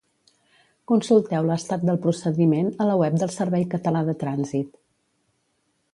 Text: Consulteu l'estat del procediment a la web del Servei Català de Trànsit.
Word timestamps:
Consulteu 0.91 1.49
l'estat 1.49 1.83
del 1.89 2.01
procediment 2.07 2.73
a 2.85 2.89
la 2.93 2.97
web 3.03 3.21
del 3.25 3.35
Servei 3.37 3.69
Català 3.77 4.03
de 4.11 4.17
Trànsit. 4.25 4.77